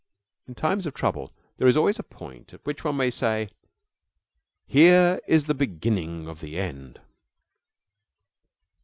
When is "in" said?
0.47-0.55